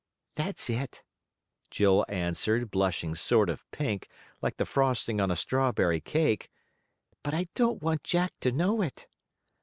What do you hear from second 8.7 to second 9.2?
it."